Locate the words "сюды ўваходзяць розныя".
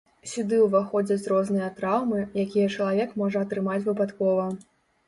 0.29-1.69